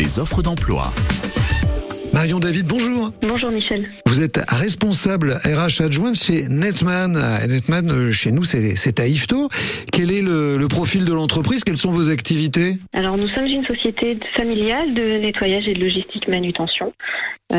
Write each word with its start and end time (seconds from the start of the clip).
les 0.00 0.18
offres 0.18 0.40
d'emploi. 0.40 0.84
Marion 2.14 2.38
David, 2.38 2.66
bonjour. 2.66 3.12
Bonjour 3.20 3.50
Michel. 3.50 3.86
Vous 4.06 4.22
êtes 4.22 4.40
responsable 4.48 5.34
RH 5.44 5.82
adjointe 5.82 6.14
chez 6.14 6.48
Netman. 6.48 7.12
Netman, 7.46 7.90
euh, 7.90 8.10
chez 8.10 8.32
nous, 8.32 8.42
c'est 8.42 8.98
à 8.98 9.06
Ifto. 9.06 9.50
Quel 9.92 10.10
est 10.10 10.22
le, 10.22 10.56
le 10.56 10.68
profil 10.68 11.04
de 11.04 11.12
l'entreprise? 11.12 11.64
Quelles 11.64 11.76
sont 11.76 11.90
vos 11.90 12.08
activités? 12.08 12.78
Alors 12.94 13.18
nous 13.18 13.28
sommes 13.28 13.44
une 13.44 13.64
société 13.64 14.18
familiale 14.36 14.94
de 14.94 15.18
nettoyage 15.18 15.68
et 15.68 15.74
de 15.74 15.80
logistique 15.80 16.26
manutention, 16.28 16.94
euh, 17.52 17.56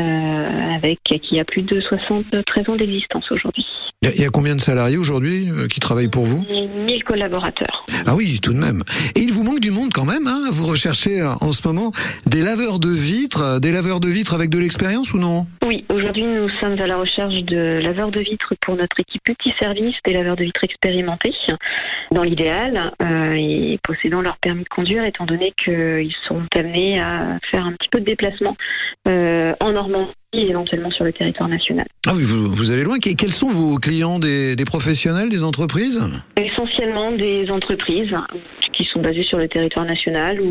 avec 0.82 0.98
qui 1.04 1.38
a 1.38 1.44
plus 1.44 1.62
de 1.62 1.80
73 1.80 2.68
ans 2.68 2.76
d'existence 2.76 3.30
aujourd'hui. 3.30 3.64
Il 4.02 4.08
y, 4.08 4.12
a- 4.12 4.14
il 4.16 4.22
y 4.22 4.24
a 4.24 4.30
combien 4.30 4.56
de 4.56 4.60
salariés 4.60 4.96
aujourd'hui 4.96 5.48
euh, 5.50 5.68
qui 5.68 5.78
travaillent 5.80 6.08
pour 6.08 6.24
vous? 6.24 6.44
1000 6.88 7.04
collaborateurs. 7.04 7.86
Ah 8.06 8.14
oui, 8.16 8.40
tout 8.42 8.52
de 8.52 8.58
même. 8.58 8.82
Et 9.14 9.20
il 9.20 9.32
vous 9.32 9.44
manque 9.44 9.60
du 9.60 9.70
monde 9.70 9.90
quand 9.94 10.04
même. 10.04 10.26
Hein 10.26 10.48
vous 10.50 10.66
recherchez 10.66 11.20
euh, 11.20 11.30
en 11.40 11.52
ce 11.52 11.66
moment 11.66 11.92
des 12.26 12.42
laveurs 12.42 12.78
de 12.80 12.88
vitres, 12.88 13.42
euh, 13.42 13.58
des 13.60 13.70
laveurs 13.70 14.00
de 14.00 14.08
vitres 14.08 14.34
avec 14.34 14.50
de 14.50 14.58
l'expérience 14.58 15.12
ou 15.14 15.18
non? 15.18 15.46
Oui, 15.64 15.84
aujourd'hui 15.88 16.24
nous 16.24 16.48
sommes 16.60 16.78
à 16.80 16.86
la 16.86 16.96
recherche 16.96 17.34
de 17.44 17.80
laveurs 17.82 18.10
de 18.10 18.20
vitres 18.20 18.54
pour 18.60 18.74
notre 18.76 18.98
équipe 18.98 19.22
multiservice, 19.28 19.94
des 20.04 20.12
laveurs 20.14 20.36
de 20.36 20.44
vitres 20.44 20.64
expérimentés, 20.64 21.32
dans 22.10 22.22
l'idéal, 22.24 22.92
euh, 23.02 23.32
et 23.36 23.78
possédant 23.84 24.20
leur 24.22 24.36
permis 24.38 24.64
de 24.64 24.68
conduire, 24.68 25.04
étant 25.04 25.26
donné 25.26 25.52
qu'ils 25.62 26.14
sont 26.26 26.42
amenés 26.56 27.00
à 27.00 27.38
faire 27.50 27.64
un 27.66 27.72
petit 27.72 27.88
peu 27.88 28.00
de 28.00 28.04
déplacement 28.04 28.56
euh, 29.08 29.52
en 29.60 29.72
Normandie 29.72 30.10
et 30.32 30.48
éventuellement 30.48 30.90
sur 30.90 31.04
le 31.04 31.12
territoire 31.12 31.48
national. 31.48 31.86
Ah 32.06 32.12
oui, 32.14 32.22
vous, 32.22 32.50
vous 32.50 32.70
allez 32.70 32.84
loin. 32.84 32.98
Que- 32.98 33.14
Quels 33.14 33.32
sont 33.32 33.48
vos 33.48 33.76
clients 33.76 34.18
des, 34.18 34.56
des 34.56 34.64
professionnels, 34.64 35.28
des 35.28 35.44
entreprises? 35.44 36.02
Essentiellement 36.36 37.12
des 37.12 37.50
entreprises 37.50 38.14
qui 38.72 38.84
sont 38.84 39.00
basées 39.02 39.24
sur 39.24 39.38
le 39.38 39.48
territoire 39.48 39.84
national 39.84 40.40
ou 40.40 40.46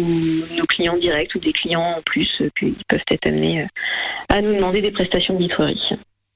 nos 0.56 0.66
clients 0.68 0.98
directs 0.98 1.34
ou 1.36 1.40
des 1.40 1.52
clients 1.54 1.96
en 1.98 2.02
plus 2.06 2.30
euh, 2.42 2.50
qui 2.60 2.76
peuvent 2.88 3.00
être 3.10 3.28
amenés 3.28 3.64
euh, 3.64 3.66
à 4.30 4.42
nous 4.42 4.54
demander 4.56 4.82
des 4.82 4.92
prestations 4.92 5.34
de 5.34 5.40
vitrerie. 5.40 5.82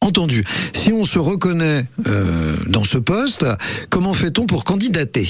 Entendu. 0.06 0.44
Si 0.74 0.94
on 0.94 1.04
se 1.04 1.18
reconnaît 1.18 1.86
euh, 2.06 2.58
dans 2.68 2.84
ce 2.84 3.00
poste, 3.00 3.44
comment 3.90 4.14
fait-on 4.14 4.46
pour 4.46 4.64
candidater? 4.64 5.26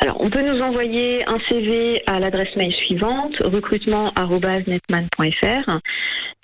Alors, 0.00 0.20
on 0.20 0.30
peut 0.30 0.42
nous 0.42 0.60
envoyer 0.60 1.24
un 1.28 1.38
CV 1.48 2.02
à 2.08 2.18
l'adresse 2.18 2.56
mail 2.56 2.72
suivante 2.72 3.36
recrutement@netman.fr 3.44 5.78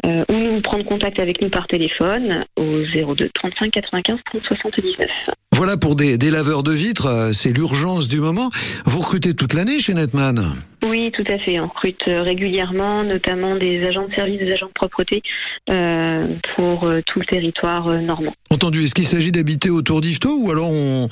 euh, 0.07 0.25
ou 0.29 0.33
nous 0.33 0.63
prendre 0.63 0.85
contact 0.85 1.19
avec 1.19 1.43
nous 1.43 1.51
par 1.51 1.67
téléphone 1.67 2.45
au 2.57 2.85
02 2.85 3.31
35 3.35 3.73
95 3.73 4.21
30 4.31 4.45
79. 4.45 5.11
Voilà 5.55 5.77
pour 5.77 5.97
des, 5.97 6.17
des 6.17 6.31
laveurs 6.31 6.63
de 6.63 6.73
vitres, 6.73 7.07
euh, 7.07 7.33
c'est 7.33 7.51
l'urgence 7.51 8.09
du 8.09 8.21
moment. 8.21 8.51
Vous 8.87 9.01
recrutez 9.01 9.35
toute 9.35 9.53
l'année 9.53 9.79
chez 9.79 9.93
Netman 9.93 10.57
Oui, 10.83 11.13
tout 11.13 11.25
à 11.29 11.39
fait. 11.39 11.61
On 11.61 11.69
recrute 11.69 12.03
euh, 12.09 12.23
régulièrement, 12.23 13.05
notamment 13.05 13.55
des 13.57 13.87
agents 13.87 14.09
de 14.09 14.15
service, 14.15 14.39
des 14.39 14.51
agents 14.51 14.69
de 14.69 14.73
propreté 14.73 15.23
euh, 15.69 16.27
pour 16.57 16.91
tout 17.07 17.21
le 17.21 17.27
territoire 17.27 17.87
normand. 18.01 18.35
Entendu. 18.51 18.85
Est-ce 18.85 18.95
qu'il 18.95 19.07
s'agit 19.07 19.31
d'habiter 19.31 19.69
autour 19.69 20.01
d'Ifto 20.01 20.35
ou 20.37 20.51
alors 20.51 20.71
on, 20.71 21.09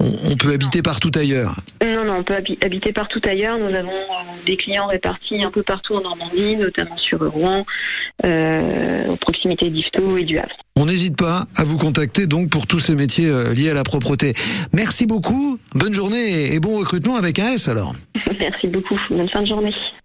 on, 0.00 0.32
on 0.32 0.36
peut 0.36 0.52
habiter 0.52 0.82
partout 0.82 1.10
ailleurs 1.14 1.56
Non, 1.84 2.04
non, 2.04 2.16
on 2.18 2.22
peut 2.24 2.34
habi- 2.34 2.58
habiter 2.64 2.92
partout 2.92 3.20
ailleurs. 3.24 3.58
Nous 3.58 3.74
avons 3.74 3.90
euh, 3.90 4.44
des 4.46 4.56
clients 4.56 4.86
répartis 4.86 5.42
un 5.44 5.50
peu 5.50 5.62
partout 5.62 5.94
en 5.94 6.00
Normandie, 6.00 6.56
notamment 6.56 6.96
sur 6.98 7.20
Rouen, 7.30 7.64
euh, 8.24 9.06
aux 9.08 9.16
proximités 9.16 9.70
d'Ifto 9.70 10.16
et 10.16 10.24
du 10.24 10.38
Havre. 10.38 10.56
On 10.76 10.86
n'hésite 10.86 11.16
pas 11.16 11.44
à 11.56 11.64
vous 11.64 11.76
contacter 11.76 12.26
donc 12.26 12.48
pour 12.50 12.66
tous 12.66 12.78
ces 12.78 12.94
métiers 12.94 13.28
euh, 13.28 13.52
liés 13.52 13.70
à 13.70 13.74
la 13.74 13.82
propreté. 13.82 14.34
Merci 14.72 15.06
beaucoup, 15.06 15.58
bonne 15.74 15.92
journée 15.92 16.30
et- 16.30 16.54
et 16.54 16.60
bon 16.60 16.78
recrutement 16.78 17.16
avec 17.16 17.38
un 17.38 17.52
S 17.52 17.68
alors. 17.68 17.94
Merci 18.40 18.66
beaucoup. 18.68 18.98
Bonne 19.10 19.28
fin 19.28 19.42
de 19.42 19.46
journée. 19.46 19.74